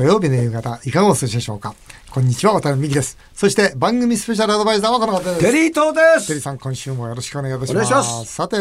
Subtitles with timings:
[0.00, 1.74] 土曜日の夕方、いかがお過ごしでしょうか？
[2.10, 3.18] こんにちは、渡辺美希です。
[3.34, 5.40] そして番組スペシャルアドバイザーはこの方です。
[5.40, 6.28] テリー東です。
[6.28, 7.92] テリーさん、今週もよろしくお願いいたします。
[7.92, 8.56] ますさて、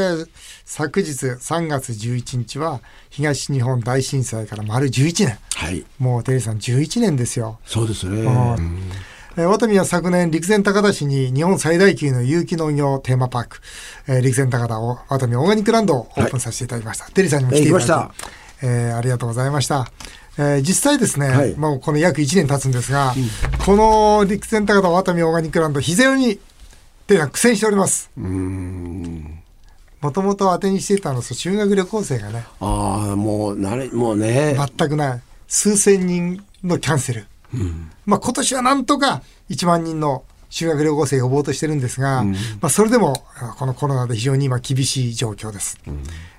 [0.65, 5.39] 昨日3月11日は東日本大震災から丸11年。
[5.55, 5.85] はい。
[5.97, 7.57] もうテリーさん11年ですよ。
[7.65, 8.19] そうですね。
[8.23, 8.29] う
[8.59, 8.81] ん
[9.37, 13.61] えーワタミは昨年、陸前高田市に日本最大級の有機農業テーマパーク、
[14.09, 17.05] えー陸前高田をワタミオーガニックランドをオープンさせていただきました。
[17.11, 18.11] テリーさんにも来ていただいて、えー来
[18.61, 19.89] えーありがとうございました。
[20.39, 21.55] えー実際ですね、はい。
[21.55, 23.13] もうこの約1年経つんですが、
[23.65, 26.37] この陸前高田ワタミオーガニックランド、非常に
[27.07, 28.09] テリーさん苦戦しております。
[28.15, 34.55] もともと当てにしていたのは修学旅行生がね、ああ、もう、なれ、もうね。
[34.57, 35.21] 全くない。
[35.49, 37.25] 数千人のキャンセル、
[38.05, 42.33] まあ、今年はなんとか1万人の修学旅行生を呼ぼうとしてるんですが、ま
[42.67, 45.79] あ、それでもあこのコロナで非常に今厳しい状況です、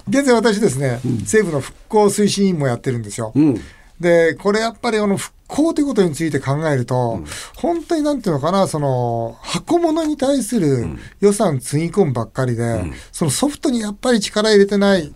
[0.09, 3.61] 現在私ですね、政府の復興推進委員もやってるんですよ、うん。
[4.01, 7.23] でこれやっぱりあの復興ということについて考えると、
[7.57, 10.87] 本当になんていうのかなその箱物に対する
[11.20, 15.12] 予算つぎ込むばっかりで、そのソフトにやっぱり力入れてない、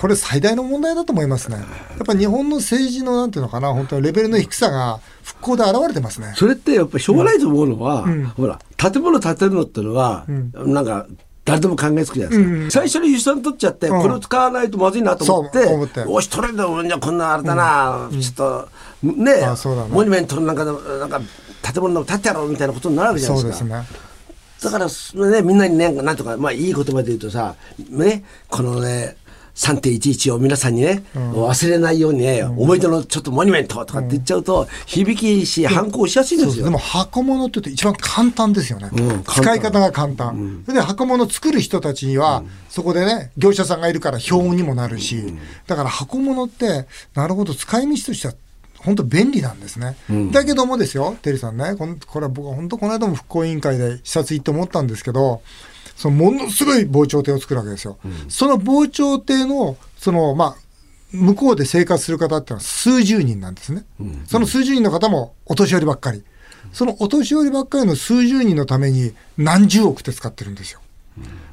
[0.00, 1.56] これ最大の問題だと思いますね。
[1.56, 1.62] や
[2.02, 6.32] っぱり日本の政治のなんていうのかな本当にレベルの低さが復興で現れてますね。
[6.36, 8.24] それってやっぱりしょうがないと思うのは、ん。
[8.26, 11.06] ほら、建物建てるのってのは、なんか、
[11.44, 12.56] 誰でも考えつくじゃないですか。
[12.56, 18.68] うん最初に予算取っちゃって、うんこれを使わないとまずいなと思って、思っておし、取れんだ、じゃこんなあれだな、ちょっと、
[19.02, 19.34] ね
[19.90, 21.20] モニュメントのなんか、なんか、
[21.62, 23.64] 建物の建てやろうみたいなことになるわけじゃないですか。
[23.64, 23.84] すね。
[24.62, 24.86] だから、
[25.30, 27.54] ね、みんなにね、なんとか、まあ、いい言葉で言うとさ、
[27.90, 29.16] ね、このね、
[29.54, 36.64] 3.11を皆さんにね、忘れないようにね、思い出のちょっそモニュメントとかって言っちゃうと、響きし、反抗しやすいんですよ。
[36.64, 38.90] でも箱物って一番簡単ですよね、
[39.26, 45.34] 使い方が簡単、それで箱物作る人たちには、そこでね業者さんがいるから標にもなるし、
[45.66, 48.34] だから箱物ってなるほど使い道としては
[48.84, 49.96] 本当便利なんですね、
[50.32, 55.42] だけどもですよテリーさんねこんこれは僕は本当この間も復興委員会で視察行って思ったんですけど
[55.96, 57.98] そのものすごい防潮堤を作るわけですよ、
[58.28, 60.64] その防潮堤のそのまあ
[61.12, 63.84] 向こうで生活する方ってのは数十人なんですね。
[64.26, 66.24] その数十人の方もお年寄りばっかり。
[66.72, 70.80] そのお年寄りばっかりの数十人のために何十億って使ってるんですよ。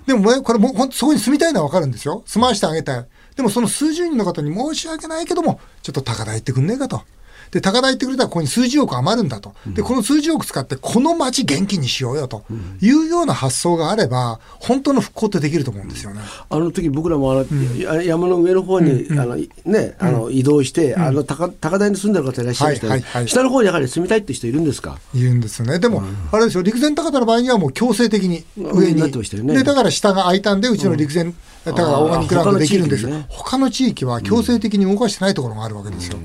[0.08, 2.24] でもね、これもうほんとそこに住みたいのはわかるんですよ。
[2.26, 3.06] 住まわしてあげたい。
[3.36, 7.04] でもその数十人の方に申し訳ないけども、ちょっと高台行ってくんねえかと。
[7.52, 9.54] で、高台行ってくれたらここに数十億余るんだと。
[9.68, 12.44] で、この数十億使ってこの町元気にしようよと。
[12.82, 16.22] いうような発想があれば、本当の復興ってできると思うんですよね。
[16.50, 19.36] あの時僕らもあの、や山の上の方に、あの
[19.66, 23.28] ね、あの移動して、あの高高台に住んでる方いらっしゃいましたね、はいはいはい。
[23.28, 24.98] 下の方にやはり住みたいって人いるんですか？
[25.14, 25.80] 言うんですよね。
[25.80, 29.02] でも、あれですよ、陸前高田の場合にはもう強制的に上に。
[29.02, 29.56] なってましたよね。
[29.56, 31.34] で、だから下が空いたんで、うちの陸前
[31.66, 33.10] 高田オーガニックランドできるんですよ。
[33.10, 36.18] あー他の地域は強制的に動かしてないところがあるわけですよ。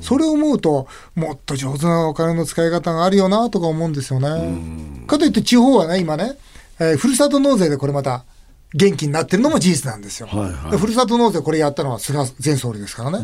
[0.00, 5.06] それを思うと、もっと上手なお金の使い方があるよなとか思うんですよね。
[5.06, 6.32] かといって地方はね、今ね、
[6.78, 8.24] えーふるさと納税でこれまた
[8.72, 10.28] 元気になってるのも事実なんですよ。
[10.28, 13.18] はいはいでふるさと納税これやったのは菅前総理ですからね。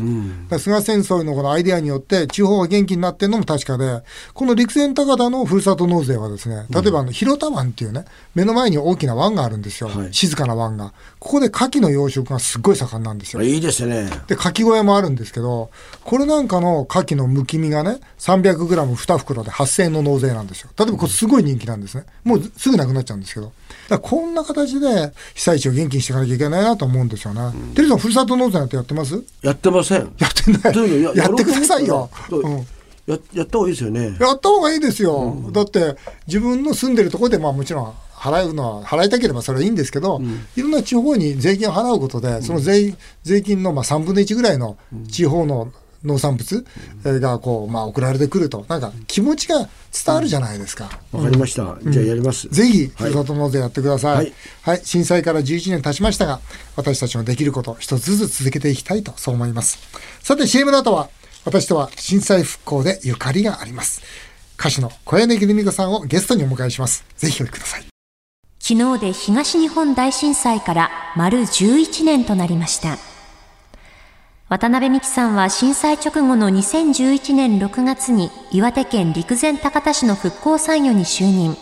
[0.49, 4.01] だから菅前総理のこのアイデアによって地方が元気になってるのも確かで、
[4.33, 8.05] この陸前高田のふるさと納税はですね、例えばあの広田湾っていうね、
[8.35, 9.89] 目の前に大きな湾があるんですよ。
[9.89, 10.93] はい静かな湾が。
[11.19, 13.41] ここで牡蠣の養殖がすっごい盛んなんですよ。
[13.41, 15.69] いいですねで、牡蠣小屋もあるんですけど、
[16.03, 20.69] これなんかの牡蠣のむき身がね、300グラム2袋で8000円の納税なんですよ。
[20.77, 22.05] 例えばこれすごい人気なんですね。
[22.23, 23.51] もうすぐなくなっちゃうんですけど。
[23.89, 27.41] だこんな形で被災地を元気にしていかなきゃいけないなと思うんですよね。
[27.75, 29.23] テリーさん、ふるさと納税なんてやってます？
[29.43, 30.73] やってませんやってない。
[30.73, 32.09] どういうのやってくださいよ。
[32.27, 32.67] どううん
[33.05, 35.51] ややった方がいいですよねやった方がいいですよ。
[35.51, 40.19] だって、自分の住んでるところで、まあもちろん払うのは、払いたければそれはいいんですけど、
[40.55, 44.75] いろんな地方に税金を払うことで、その税税金のまあ3分の1ぐらいの
[45.07, 45.71] 地方の
[46.03, 46.65] 農産物
[47.05, 49.67] えーがこう、まあ送られてくると、なんか気持ちが
[50.05, 50.89] 伝わるじゃないですか。
[51.11, 54.11] わかりました、じゃあやります、ぜひ、ふるさと納税やってください。
[54.11, 54.17] は
[54.61, 54.85] はいい。
[54.85, 56.39] 震災から11年経ちましたが、
[56.75, 59.79] 私たちのできること、一つずつ続けていきたいと、そう思います。
[60.21, 61.09] さて、CM の後は、
[61.45, 64.01] 私とは震災復興でゆかりがあります。
[64.59, 67.05] 歌手の小柳ルミ子さんをゲストにお迎えします。
[67.15, 67.85] ぜひお聞きください。
[68.59, 73.16] 昨日で東日本大震災から丸11年となりました。
[74.49, 81.57] 渡辺美樹さんは震災直後の2011年6月に岩手県陸前高田市の復興参与に就任。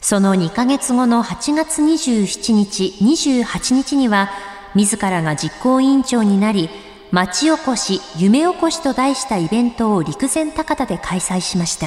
[0.00, 4.30] その2ヶ月後の8月27日、28日には、
[4.74, 6.70] 自らが実行委員長になり、
[7.12, 11.86] 町おこし、夢おこしと題したイベントを陸前高田で開催しました。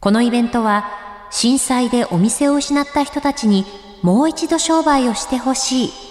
[0.00, 0.86] このイベントは、
[1.30, 3.66] 震災でお店を失った人たちに
[4.00, 6.07] もう一度商売をしてほしい。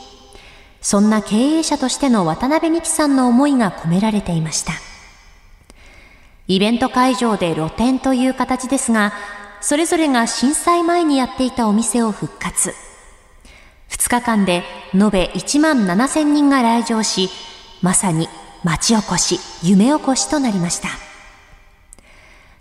[0.89, 4.71] そんな経営者としての渡辺美樹さんの思いが込められていました。
[6.47, 9.11] イベント会場で露店という形ですが、
[9.59, 12.73] それぞれが震災前にやっていたお店を復活。
[13.89, 14.63] 2日間で
[14.93, 17.29] 延べ1万7000人が来場し、
[17.81, 18.29] まさに
[18.63, 20.87] 町おこし、夢おこしとなりました。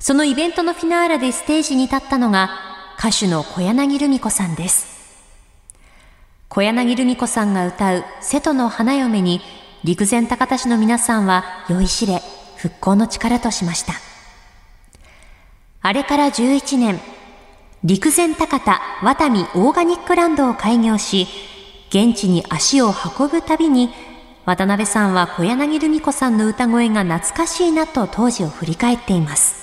[0.00, 2.50] そのイベントのフィナーレでステージに立ったのが
[2.98, 4.95] 歌手の小柳ルミ子さんです。
[6.56, 9.42] 小柳ルミ子さんが歌う瀬戸の花嫁に
[9.84, 12.22] 陸前高田市の皆さんは酔いしれ
[12.56, 13.92] 復興の力としました。
[15.82, 16.98] あれから11年、
[17.84, 21.26] 陸前高田ワタミオーガニックランドを開業し、
[21.90, 23.90] 現地に足を運ぶたびに、
[24.46, 29.56] 渡辺さんは小柳ルミ子さんの歌声が懐かしいなと当時を振り返っています。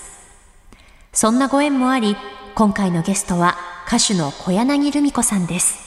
[1.12, 2.16] そんなご縁もあり、
[2.54, 3.58] 今回のゲストは
[3.88, 5.83] 歌手の小柳ルミ子さんです。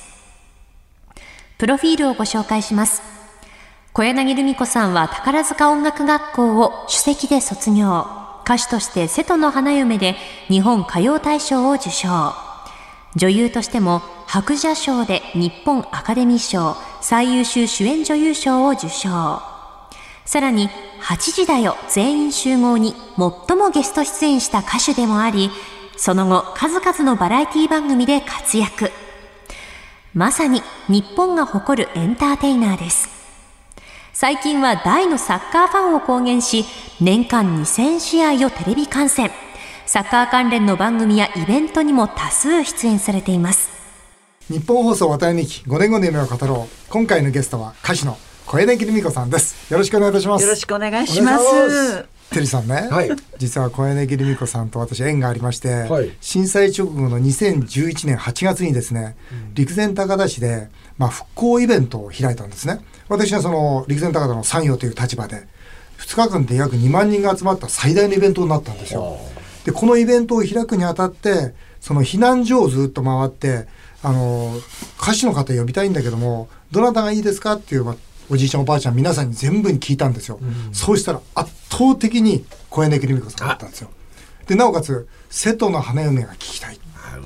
[1.59, 3.03] プロフィールをご紹介します。
[3.95, 8.05] 小柳ルミ子さんは宝塚音楽学校を首席で卒業。
[8.45, 10.17] 歌手として瀬戸の花嫁で
[10.49, 12.35] 日本歌謡大賞を受賞。
[13.15, 19.41] 女優としても白蛇賞で日本アカデミー賞最優秀主演女優賞を受賞。
[20.27, 20.69] さらに、
[21.01, 22.95] 8時だよ全員集合に
[23.49, 25.51] 最もゲスト出演した歌手でもあり、
[25.97, 28.91] その後数々のバラエティ番組で活躍。
[30.17, 33.11] まさに日本が誇るエンターテイナーです。
[34.15, 36.65] 最近は大のサッカーファンを公言し、
[37.03, 39.31] 年間2000試合をテレビ観戦。
[39.85, 43.69] サッカー関連の番組やイベントにも多数出演されています。
[44.49, 46.91] 日本放送渡辺美希5年後の夢を語ろう。
[46.91, 48.17] 今回のゲストは歌手の
[48.47, 49.71] 小柳ルミ子さんです。
[49.71, 50.45] よろしくお願いいたします。
[50.45, 52.16] よろしくお願いします。
[52.31, 60.69] テリーさんね、はい、実は小柳ルミ子さんと私縁がありまして、はい、震災直後の2011年8月にですね、うん、陸前高田市で、
[60.99, 62.81] まあ、復興イベントを開いたんですね。
[63.09, 65.47] 私はその陸前高田の参与という立場で
[65.99, 69.19] 2日間で約2万人が集まった最大のイベントになったんですよ。
[69.65, 73.67] でこのイベントを開くにあたってその避難所をずっと回って
[74.03, 74.53] あの
[75.01, 77.97] 歌手の方呼びたいんだけどもどなたがいいですかっていう、まあ、
[78.31, 80.39] おじいちゃんおばあちゃん皆さんに全部に聞いたんですよ。
[80.41, 83.91] うん、そうしたら圧倒的に小柳ルミ子さんだったんですよ。
[84.47, 86.79] でなおかつ瀬戸の花嫁が聞きたい。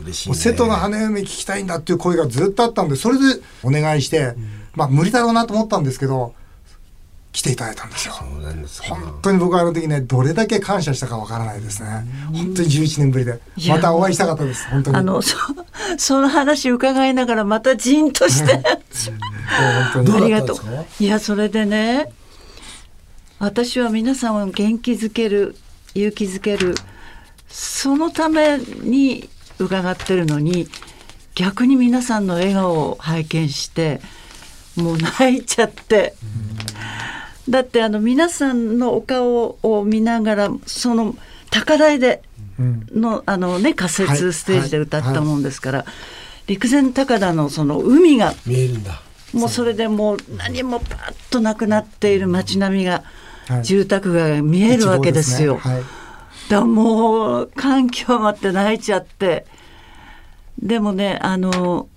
[0.03, 6.35] 嬉しい、ね、瀬戸の花嫁聞きたいんだっていう声がずっとあったんでそれでお願いして、うんまあ無理だろうなと思ったんですけど
[7.33, 8.15] 来ていただいたんですよ。
[8.15, 12.05] 本当に僕はあの時ねどれだけ感謝したかわからないですね。
[12.33, 13.39] 本当に11年ぶりで
[13.69, 14.67] またお会いしたかったです。
[14.69, 14.97] 本当に。
[14.97, 15.37] あのそ
[15.97, 18.55] その話伺いながらまたじんとして。
[18.55, 18.77] 本当に
[19.51, 20.57] ありがとう。
[20.99, 22.13] いやそれでね
[23.39, 25.57] 私は皆さんを元気づける
[25.95, 26.75] 勇気づける
[27.49, 30.69] そのために伺ってるのに
[31.35, 34.01] 逆に皆さんの笑顔を拝見して
[34.77, 36.15] もう泣いちゃって。
[37.49, 41.17] だってあの皆さんのお顔を見ながらその
[41.51, 42.23] 高台で
[42.61, 45.85] の,、あのね仮設ステージで歌ったもんですから、
[46.47, 49.01] 陸前高田のその海が見えるんだ
[49.33, 53.05] もうそれでもう何もパッとなくなっている街並みが、
[53.63, 55.61] 住宅が見えるわけですよ。
[56.49, 59.47] だもう環境あって泣いちゃって。
[60.61, 61.89] でもねあの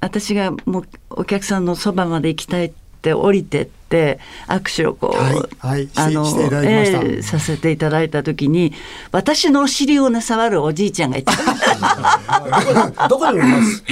[0.00, 4.18] 私がもうお客さんのそばまで行きたいって降りてって
[4.48, 6.26] 握手をこう、はいはい、あの
[6.64, 8.72] えー、させていただいた時に
[9.12, 11.32] 私のお尻をね触るおじいちゃんがいた
[13.08, 13.84] どこにおります？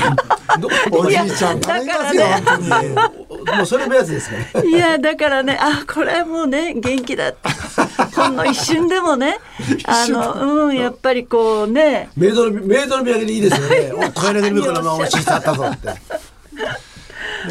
[0.90, 1.60] おじいちゃん。
[1.60, 2.42] だからね。
[3.56, 4.46] もうそれ目安ですね。
[4.66, 7.32] いやだからねあこれもうね元気だ
[8.14, 9.38] ほんの一瞬でもね
[9.84, 12.08] あのうんやっぱりこうね。
[12.16, 13.92] メイドのメイドの土産でいいですよね。
[14.08, 15.88] お声だけ見るからお尻触ったぞって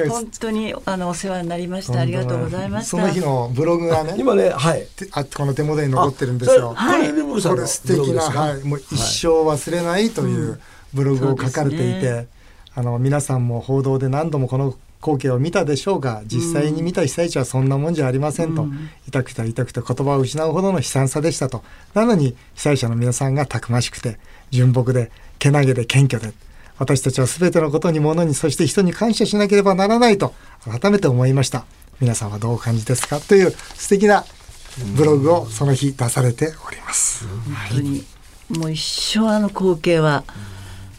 [0.10, 2.00] 本当にあのお世話になりました。
[2.02, 2.90] ありがとうございました。
[2.92, 4.88] その日のブログがね今ねはい。
[5.12, 6.74] あこの手元に残ってるんですよ。
[6.76, 8.64] はい、これ素敵なはい。
[8.64, 10.60] もう一生忘れないという
[10.94, 12.28] ブログを書かれていて、
[12.74, 21.64] あの皆さんも報道で何度もこの光景を見たでしょうが実際に見た被災地はそんなもんじゃありませんと、うん、痛くて痛くて言葉を失うほどの悲惨さでしたと。
[21.94, 24.20] なのに被災者の皆さんがたくましくて
[24.52, 26.34] 純朴でけなげで謙虚で
[26.82, 30.34] 私たちは全てのことに物にそして人に感謝しなければならないと
[30.82, 31.64] 改めて思いました。
[32.00, 33.20] 皆さんはどうお感じですか？
[33.20, 34.26] という素敵な
[34.96, 37.38] ブログをその日出されております、本
[37.70, 38.04] 当に
[38.50, 38.82] もう一
[39.16, 40.24] 生あの光景は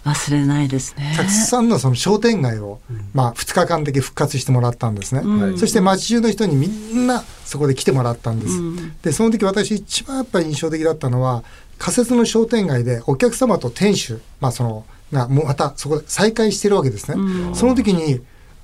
[0.04, 1.14] 忘れないですね。
[1.16, 2.80] たくさんのその商店街を、
[3.12, 11.42] まあ、2日間だけ復活してもらったんですね、うん、そして街中の人にみんなそこで来てもらったんです、うん、でその時私一番やっぱり印象的だったのは
[11.78, 17.54] 仮設の商店街でお客様と店主、まあ、そのがもうまたそこで再会してるわけですね。
[17.54, 18.20] その時に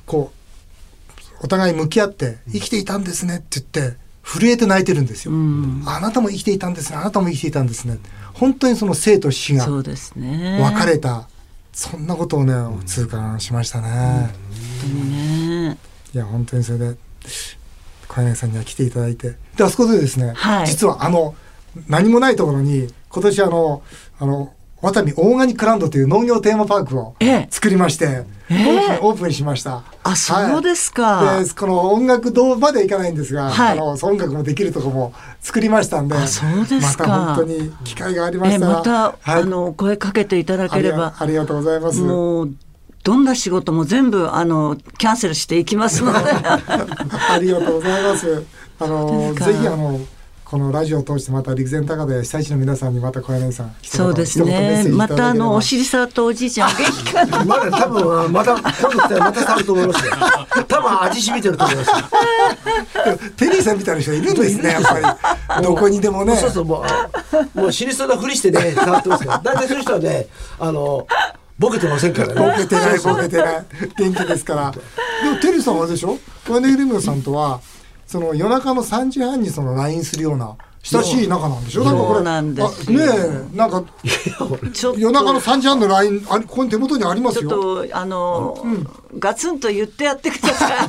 [0.07, 5.33] こうお互い向き合って生きていたんですねって言って震えて泣いてるんですよ。
[5.87, 7.99] あなたも生きていたんですね、あなたも生きていたんですね。
[8.35, 11.29] 本当にその生と死がそうですね別れた、
[11.73, 14.33] そんなことをね、痛感しましたね。
[14.93, 15.79] ね
[16.13, 16.97] いや、本当にそれで、
[18.07, 19.37] 小柳さんには来ていただいて。
[19.57, 21.35] で、あそこでですね、はい実はあの、
[21.89, 23.83] 何もないところに、今年あの、
[24.19, 27.47] あの、ワタミオーガニックランドという農業テーマパークをええ。
[27.51, 29.83] 作りまして、えープンオープンしました。
[30.05, 31.43] あそうですか。
[31.43, 33.73] で、この音楽堂まで行かないんですが、はい。
[33.73, 37.09] あの、音楽もできるとこも作りましたんで、あそうですか。
[37.09, 39.43] また本当に機会がありましたら、えまた、はい。
[39.43, 41.15] あの声かけていただければ。
[41.19, 42.01] ありがとうございます。
[42.01, 42.55] もう
[43.03, 46.19] どんな仕事も全部あのキャンセルしていきますので。
[46.31, 48.45] ありがとうございます。
[48.81, 50.01] あのぜひあの
[50.51, 54.87] このラジオを通してまた陸前高で被災地の皆さんにまた小柳さんそうですね。
[54.91, 56.71] またあのお尻触ったおじいちゃん。
[56.71, 60.13] 元気かなまだ多分また今度来たらまた触ると思いますよ。
[60.67, 61.97] 多分味しみてると思いますよ。
[63.37, 65.19] テリーさんみたいな人いるんですねやっぱ
[65.61, 65.63] り。
[65.65, 66.35] どこにでもね。
[66.35, 66.83] そうそうも
[67.55, 69.41] うもう死にそうなふりしてね触ってますから。
[69.45, 70.29] 大体そういう人はね
[70.59, 71.07] あの
[71.59, 72.35] ボケてませんからね。
[72.35, 73.65] ボケてないボケてない。
[73.99, 74.71] 元気ですから。
[74.71, 74.81] で
[75.31, 76.19] もテリーさんはあれでしょ？
[76.47, 77.61] 小柳ルミオさんとは
[78.09, 81.85] その夜中の3時半にその LINE するような親しい仲なんでしょ？
[81.85, 82.99] なんかこれなんですあね
[83.55, 83.85] えなんか
[84.97, 87.85] 夜中の3時半の LINE あここに手元にありますちょよ。
[87.85, 88.57] っとあの、
[89.19, 90.85] ガツンと言ってやってくださ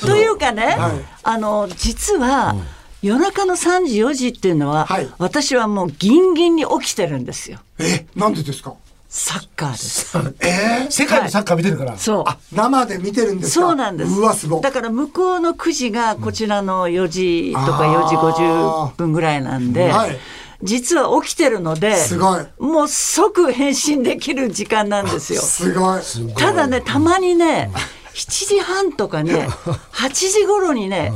[0.06, 0.92] というかね、はい
[1.22, 2.54] あの実は、
[3.02, 7.58] 夜中の3時4時っていうのは、はい私はもうギンギンに起きてるんですよ。
[7.78, 8.74] えなんでですか？
[9.12, 10.16] サッカーです。
[10.38, 10.90] えー？
[10.90, 12.24] 世界のサッカー見てるから、そう。
[12.28, 13.66] あ生で見てるんですか？
[13.66, 14.10] そうなんです。
[14.12, 14.58] うわすご。
[14.58, 18.04] いだから向こうの9時がこちらの4時とかあー。
[18.06, 20.16] 4時50分ぐらいなんで、はい。
[20.62, 22.46] 実は起きてるので、すごい。
[22.60, 25.40] もう即返信できる時間なんですよ。
[25.42, 26.00] すごい。
[26.36, 27.72] ただね、たまにね、
[28.14, 29.48] 7時半とかね、
[29.92, 31.12] 8時頃にね、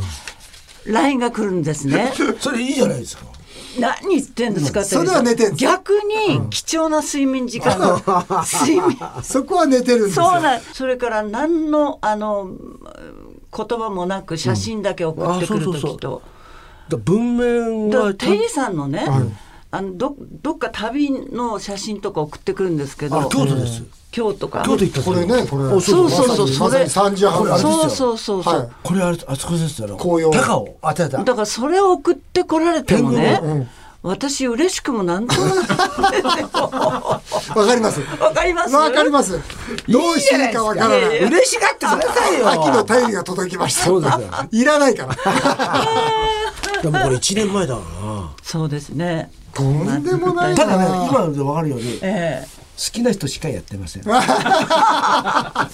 [0.86, 2.12] LINE が来るんですね。
[2.40, 3.24] それいいじゃないですか
[3.78, 8.00] 何言ってんですかそれは寝てんです逆に貴重な睡眠時間が、
[8.44, 8.98] 睡眠。
[9.22, 10.26] そこは寝てるんですよ。
[10.26, 12.50] そうなんそれから何の、あの、
[13.56, 16.22] 言葉もなく写真だけ送ってくる時と。
[16.88, 19.06] だ文面だからはテリーさんのね、
[19.70, 23.20] あのどどっか旅の写真とか送ってくるんですけど。
[23.20, 23.82] あ京都です
[24.14, 24.62] 京都か。
[24.64, 25.64] 京都行ったこれねこれ。
[25.64, 26.48] おそうそうそう。
[26.48, 27.72] それ3時半これあれですよ。
[27.72, 28.68] そうそうそうそう、はい。
[28.84, 30.30] これあれあそこですよ紅葉。
[30.30, 30.76] 高尾。
[30.82, 31.10] あ違う違う。
[31.24, 33.54] だからそれを送ってこられてもね、天狗？
[33.54, 33.68] うん。
[34.04, 35.56] 私嬉しくもなんともない
[36.54, 38.00] わかります。
[38.20, 38.76] わかります？
[38.76, 39.40] わかります。
[39.88, 40.62] どうしていいか。
[40.62, 40.98] わからない。
[41.00, 42.48] いやいや嬉しがってくださいよ。
[42.50, 43.86] 秋の便りが届きました。
[43.86, 44.28] そうですよ。
[44.52, 45.16] いらないから。
[46.82, 48.30] でもこれ1年前だからな。
[48.44, 49.32] そうですね。
[49.54, 50.54] とんでもない。
[50.54, 51.98] ただねな今ので分かるように
[52.76, 54.02] 好えきな人しかやってません。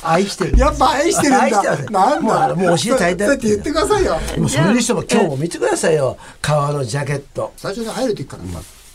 [0.03, 2.55] 愛してるやっぱ愛してるん愛してまなんだ？
[2.55, 4.21] もう教えてあげてそうやって言ってくださいよ。
[4.39, 6.17] もうそれにしても今日も見てくださいよ。
[6.43, 7.53] 革のジャケット。
[7.57, 8.43] 最初に入る時から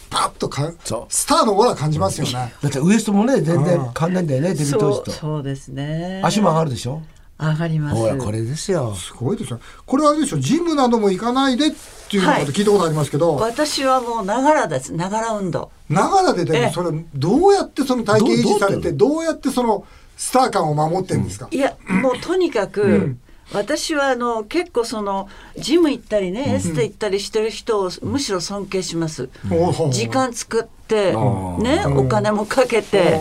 [0.10, 1.06] パッとかそう。
[1.14, 2.54] スターのオーラ感じますよね。
[2.62, 6.22] だってウエストもね全然変わんないんだよねデビュー当時とそうですね。
[6.24, 7.02] 足も上がるでしょ？
[7.38, 7.96] 上がります。
[7.96, 8.96] ほらこれですよ。
[8.96, 9.60] すごいですよ。
[9.86, 10.40] これはあれでしょ。
[10.40, 11.72] ジムなども行かないでっ
[12.10, 12.46] ていうのをはい。
[12.46, 14.94] 聞いたことありますけど、私はもうながらです。
[14.94, 15.72] ながら運動。
[15.90, 16.66] ながらででええ。
[16.68, 19.86] もそれどうやってその体型維持されてどどうやってその
[20.18, 23.18] スター感を守ってるんですか、いやもうとにかく、
[23.52, 25.28] 私はあの結構その
[25.58, 33.20] ジム行ったりね、エステ行ったりしてる人をむしろ尊敬します、おー時間作ってねお金もかけて、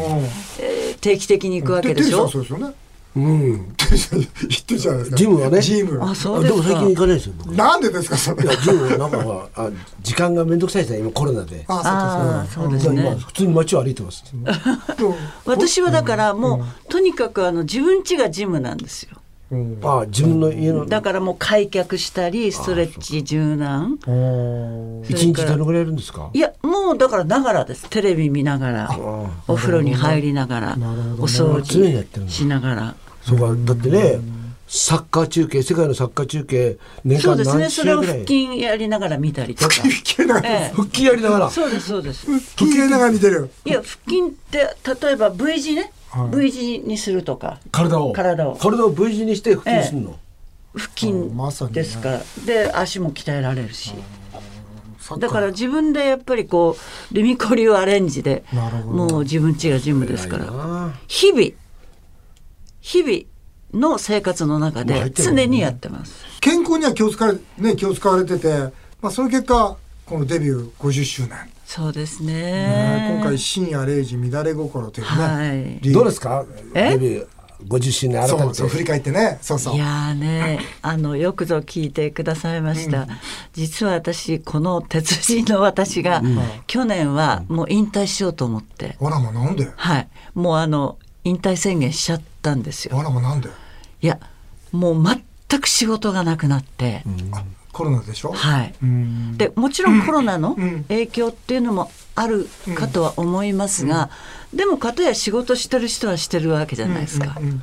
[0.61, 2.26] えー定期的に行くわけでしょ。
[2.30, 2.73] ですよね
[3.16, 3.75] うん。
[3.76, 5.61] テリーさん言ってるじゃないですかジムはね。
[5.61, 5.99] ジム。
[6.02, 6.62] あそうですか。
[6.62, 7.35] でも最近行かないですよ。
[7.38, 8.42] 僕なんでですかそれ。
[8.44, 9.71] いやジムなんかほらあ
[10.02, 11.64] 時間がめんどくさいですね今コロナで。
[11.68, 14.25] あそうです今ね普通に街を歩いてます。
[15.47, 19.16] 私はだからもう、とにかくあの自分家がジムなんですよ。
[19.50, 19.78] うん。
[19.83, 20.87] あ自分の家の。
[20.87, 23.99] だからもう開脚したりストレッチ柔軟。
[24.06, 26.30] うん一日どのぐらいやるんですか？
[26.33, 27.88] いやもうだからながらです。
[27.90, 28.90] テレビ見ながら
[29.47, 30.76] お風呂に入りながら
[31.18, 32.94] お掃除しながら
[33.25, 34.21] そうかだってね
[34.66, 37.61] サッカー中継世界のサッカー中継年間そうですね。
[37.61, 39.75] 何それを腹筋やりながら見たりとか。
[39.75, 40.73] 腹筋ながらええ。
[40.75, 41.50] 腹筋やりながら。
[41.50, 42.26] そうですそうです。
[42.57, 44.76] 腹筋ながら見てるいや腹筋って
[45.07, 46.37] 例えば V 字ね、はい。
[46.37, 47.61] V 字にするとか。
[47.71, 48.12] 体を。
[48.12, 48.57] 体を。
[48.57, 50.19] 体を V 字にして腹筋するの、
[50.75, 52.11] 腹筋ですか。
[52.11, 53.93] ら、で足も鍛えられるし。
[55.19, 56.76] だから自分でやっぱりこ
[57.11, 58.43] うルミコ流アレンジで
[58.87, 60.47] もう自分家がジムですから。
[60.49, 61.50] あ日々
[62.87, 66.23] 日々の生活の中で常にやってます。
[66.43, 67.38] 健康には気を使われ,、
[67.71, 68.47] ね、気を使われてて、
[69.00, 71.31] まあ、その結果このデビュー50周年、
[71.64, 72.35] そうですね。
[72.35, 73.14] ね。
[73.17, 75.79] 今回「深夜0時乱れ心」というね、はい。
[75.81, 76.45] リどうですか？
[76.75, 76.91] え？
[76.91, 77.26] デビュー
[77.67, 78.43] 50周年改めて。
[78.43, 79.38] そうそう振り返ってね。
[79.41, 79.75] そうそう。
[79.76, 83.09] いやーね あのよくぞ聞いてくださいました、
[83.55, 86.23] 実は私この鉄人の私が、
[86.67, 89.71] 去年はもう引退しようと思って、あらまなんで？
[89.75, 90.09] はい。
[90.35, 93.01] もうあの引退宣言しちゃったんですよ。
[93.01, 93.49] あらまなんで？
[94.03, 94.21] いや
[94.71, 98.33] もう全く仕事がなくなって、あコロナでしょ？
[98.33, 99.39] はい、うん。
[99.39, 100.85] でもちろんコロナのん。
[100.85, 102.47] 影響っていうのもある
[102.77, 104.11] かとは思いますが、
[104.53, 107.37] でもかたや仕事してる人はしてるわけじゃないですか。
[107.41, 107.63] うんうん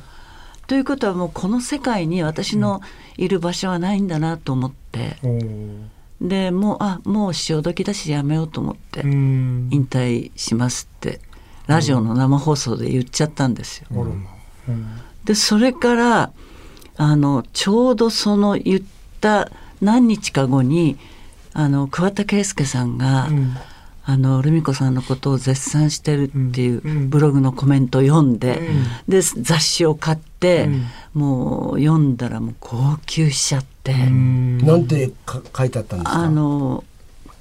[0.68, 2.80] ということはもうこの世界に私の
[3.18, 5.86] いる場所はないんだなと思って、おー。
[6.22, 9.68] でもうあもう潮時だしやめようと思って、うん。
[9.70, 11.20] 引退しますって
[11.66, 13.88] ラジオの生放送で言っちゃったんですよ。
[13.90, 14.26] うん
[15.24, 16.32] でそれから
[16.96, 18.80] あのちょうどその言っ
[19.20, 19.50] た
[19.80, 20.98] 何日か後に
[21.52, 23.56] あの桑田佳祐さんが、うん。
[24.04, 28.84] あのルミ子さんのことを絶賛してるっていうブログのコメントを読んで、うん。
[29.06, 31.20] で雑誌を買って、うん。
[31.22, 34.58] もう読んだらもう号泣しちゃって、うん。
[34.58, 36.18] なんてか書いてあったんですか？
[36.18, 36.82] あの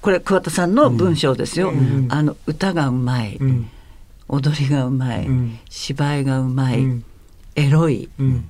[0.02, 2.06] これ桑田さんの文章ですよ、うん。
[2.12, 3.68] あの歌がうまい、うん。
[4.28, 5.58] 踊りがうまい、うん。
[5.68, 7.04] 芝居がうまい、うん
[7.56, 8.50] エロい、うん。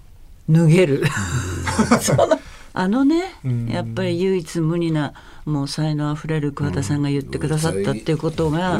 [0.50, 1.04] 脱げる。
[2.74, 3.68] あのね、うん。
[3.68, 5.14] やっぱり唯一無二な
[5.46, 8.80] もう才能あふれる桑田さんが言ってくださったっていうことが、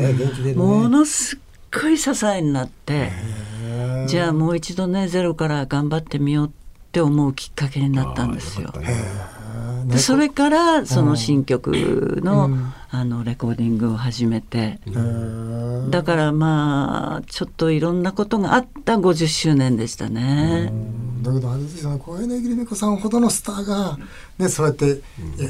[0.56, 1.40] ものすっ
[1.82, 3.12] ごい支えになって、
[4.08, 6.52] じゃあもう一度ねゼロから頑張ってみようっ
[6.92, 8.74] て思うきっかけになったんですよ。
[9.86, 12.74] でそれからその新曲の,、うん。
[12.94, 14.80] あのレコーディングを始めて、
[15.90, 20.74] だからまあちょっといろんなことがあった50周年でしたね。
[21.22, 23.98] だけどあれですよね小柳ルミ子さんほどのスターが、
[24.40, 25.02] ね、そうやって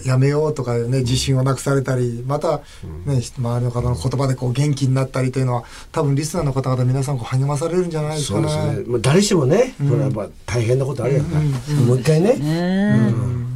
[0.06, 2.58] ややめようとかね自信をなくされたりまた、
[3.06, 8.46] ね、周りの方の言葉でこう元気になったりというのは多分リスナーの方々皆さんこう励まされるんじゃないですそかね。
[8.46, 11.40] うですね、まあ、誰しもね、これやっぱ大変なことあるやんか、
[11.88, 13.51] もう一回ね、ね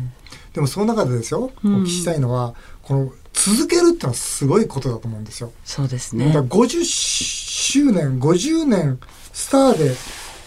[0.56, 5.52] でもその中でですよ、お聞きしたいのはこの続けるってのはすごいことだと思うんですよ。
[5.66, 6.28] そうですね。
[6.28, 8.98] 50周年50年
[9.34, 9.94] スターで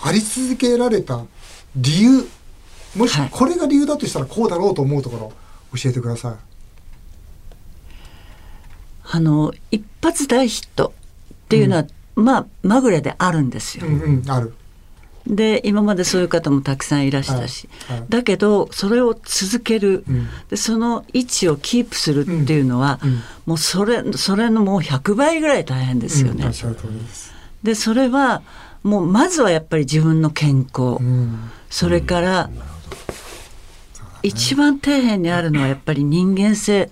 [0.02, 1.26] あり続けられた
[1.76, 2.26] 理由
[2.96, 5.32] もしはいこれが理由だとしたらこうだろうと思うところ
[5.78, 6.36] 教えてください。
[9.10, 10.94] あの一発大ヒット
[11.34, 13.86] っていうのは、まあまぐれであるんですよ。
[13.86, 14.54] うんうん、ある。
[15.26, 18.08] で今までそういう方もたくさんいらしたし、はいはい。
[18.08, 20.28] だけどそれを続ける、うん。
[20.48, 23.10] でその位置をキープするっていうのは、うん。
[23.10, 26.50] うんもうそれそれのもう100倍ぐらい大変ですよね。
[27.62, 28.42] でそれは
[28.82, 31.50] もうまずはやっぱり自分の健康、うん。
[31.70, 32.50] それから、
[34.22, 36.90] 一番底辺にあるのはやっぱり人間性。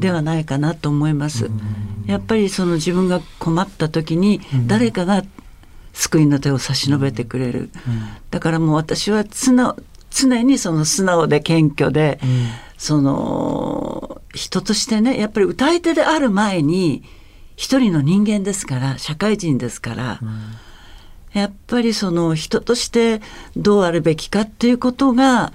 [0.00, 1.50] ではないかなと思います。
[2.06, 5.24] やっぱりその自分が困った時に誰かが
[5.94, 7.70] 救いの手を差し伸べてくれる。
[8.30, 9.76] だからもう私は常
[10.10, 12.20] 常にその素直で謙虚で、
[12.76, 17.02] その人としてねやっぱり歌い手である前に
[17.56, 20.20] 一人の人間ですから社会人ですから、
[21.32, 23.22] やっぱりその人として
[23.56, 25.52] どうあるべきかっていうことが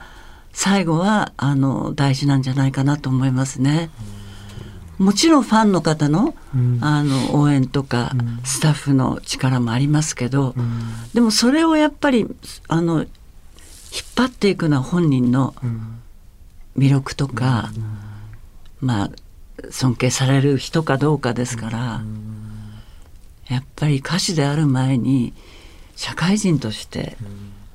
[0.52, 3.90] 最後はあの大事なんじゃないかなと思いますね。
[5.00, 6.36] もちろんファンの方の,、
[6.82, 8.12] あの応援とか、
[8.44, 10.54] スタッフの力もありますけど、
[11.14, 12.28] でもそれをやっぱり
[12.68, 13.08] あの引っ
[14.16, 15.56] 張っていくのは本人の
[16.78, 17.72] 魅力とか、
[18.82, 19.10] まあ
[19.72, 22.02] 尊敬される人かどうかですから、
[23.48, 25.34] やっぱり歌手である前に
[25.96, 27.18] 社会人として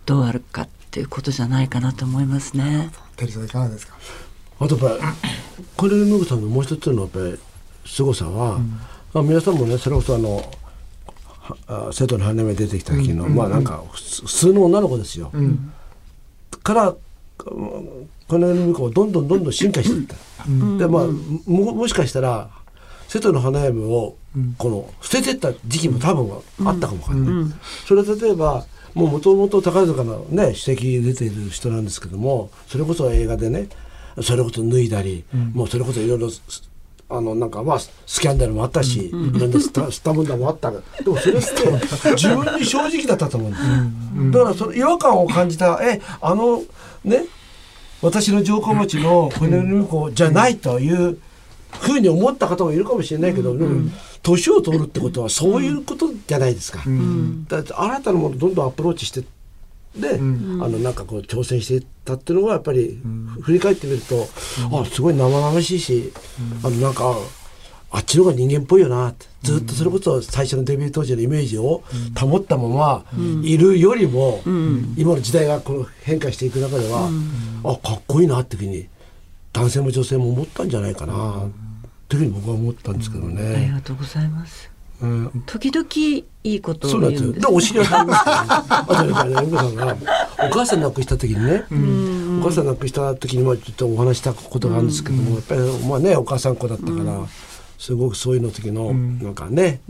[0.06, 2.90] どうあるかっていうことじゃないかなと思いますね。
[3.16, 3.94] テリーさんいかがですか？
[4.58, 5.12] あとやっぱり
[5.76, 7.38] これムグさんのもう一つのやっぱり
[7.86, 8.58] 凄さは、
[9.12, 10.36] まあ、皆さんもねそれこそあの
[11.40, 15.30] はあ瀬戸の花嫁出てきた時の、まあなんか普通の女の子ですよ、
[16.62, 20.14] からうんこの海子はどんどんどんどん進化していった、
[20.78, 21.06] でまあ
[21.46, 22.48] ももしかしたら
[23.08, 24.16] 瀬戸の花嫁を
[24.56, 26.32] この捨ててった時期も多分
[26.66, 27.54] あったかもわかんない、
[27.86, 28.64] それは例えば
[28.94, 33.68] もともと宝塚のね指摘出ている人なんですけどもそれこそ映画でね
[34.22, 36.30] それこそ脱いだり、もうそれこそいろいろ
[37.10, 40.70] あのなんかまあスキャンダルもあったし、いろんなスタスタムンダもあった。
[40.70, 46.62] でもそれって自分に正直だったと思うんですよ、だからその違和感を感じたえあの
[47.04, 47.26] ね
[48.02, 51.18] 私の城下町の小根美子じゃないという
[51.72, 53.90] ふうに思った方もいるかもしれないけど、でも
[54.22, 56.82] 年を取るってことはそういうことじゃないですか。
[57.48, 59.22] だって新たなものをどんどんアプローチして
[59.96, 63.00] で、あのなんかこう挑戦していったっていうのがやっぱり、
[63.42, 64.26] 振り返ってみると、
[64.72, 66.12] あすごい生々しいし、
[66.62, 67.14] あのなんか
[67.90, 71.84] あっちの方が人間っぽいよなってずっとそれこそ最初のデビュー当時のイメージを
[72.18, 73.04] 保ったまま
[73.44, 74.42] いるよりも、
[74.96, 77.08] 今の時代がこの変化していく中では、
[77.62, 78.88] あかっこいいなっていうふうに
[79.52, 81.48] 男性も女性も思ったんじゃないかなっ
[82.08, 83.70] ていうふうに僕は思ったんですけどありね。
[83.72, 84.73] がとうございます。
[85.02, 85.86] うん時々
[86.44, 87.50] いいことを言うんですなんですよ。
[87.50, 89.96] で、お知り合いさんですから、さんが、
[90.38, 91.64] お母さん亡くした時にね、
[92.40, 97.26] お母さん亡くした時に、まあ、ちょっとお話したことがあるんですけども、やっぱり、まあね、お母さん子だったから、
[97.78, 99.80] すごくそういうの時の、なんかね、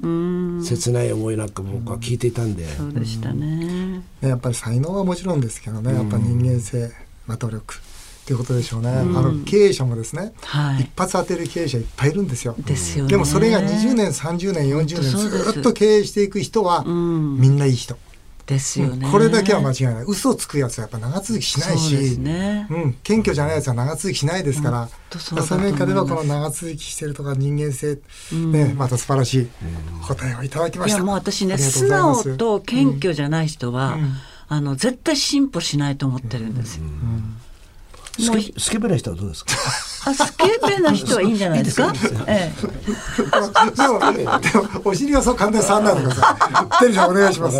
[0.62, 4.02] 切ない思いなんか僕は聞いていたんで、そうでしたね。
[4.22, 6.92] ねやっぱり才能はもちろんですけどね、やっぱ人間性、
[7.26, 7.74] まあ、努力
[8.24, 10.84] っていうことでしょうね、あの経営者もですね、はい。
[10.84, 12.54] 一発当てる経営者いっぱいいるんですよ。
[12.58, 13.10] ですよね。
[13.10, 17.98] でもそれが20年30年40年ずっと経営していく人は、んみんないい人、
[18.46, 19.10] ですよね。
[19.10, 20.04] これだけは間違いない。
[20.06, 22.18] 嘘をつくやつはやっぱ長続きしないし。
[22.18, 22.66] ね。
[22.70, 24.82] うん、謙虚じゃないやつは長続きしないですから。
[24.84, 25.48] うだと思います。
[25.48, 27.98] その中ではこの長続きしてるとか人間性、
[28.32, 29.48] ね、また素晴らしい
[30.06, 30.96] 答えをいただきました。
[30.96, 33.98] いやもう私ね素直と謙虚じゃない人は、
[34.48, 36.84] あの絶対進歩しないと思ってるんですよ。
[36.84, 37.43] ス
[38.28, 39.52] もうケスケベな人はどうですか？
[40.10, 41.92] あスケベな人はいいんじゃないですか？
[42.26, 42.52] え
[43.76, 46.78] でも、でもお尻はそう簡単に触らないでください。
[46.80, 47.56] テリーさんお願いします。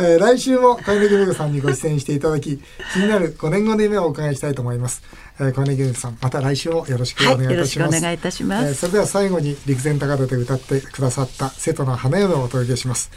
[0.00, 2.60] えー来週も小柳ルミ子さんにご出演していただき、
[2.92, 5.02] 気になる5年後の夢をお伺いしたいと思います。
[5.40, 7.48] えー小柳ルミ子さん、また来週もよろしくお願いいたします。
[7.48, 13.10] はいよろしくお願いいたしますえーそれでは最後に陸前高田で歌ってくださった瀬戸の花嫁をお届けします。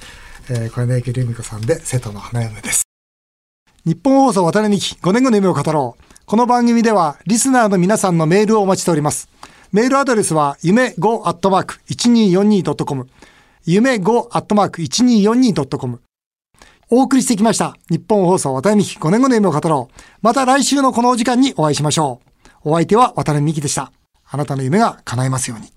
[0.50, 2.84] えー小柳ルミ子さんで瀬戸の花嫁です。
[3.86, 6.04] 日本放送渡辺美希5年後の夢を語ろう。
[6.30, 9.30] この番組ではリスナーの皆さんのメールをお待ちしております。
[9.72, 13.08] メールアドレスは夢 5-1242.com
[13.64, 16.02] 夢 5-1242.com
[16.90, 17.78] お送りしてきました。
[17.90, 19.94] 日本放送渡辺美希5年後の夢を語ろう。
[20.22, 22.20] また来週のこのお時間にお会いしましょ
[22.66, 22.72] う。
[22.72, 23.94] お相手は渡辺美希でした。
[24.30, 25.77] あなたの夢が叶いますように。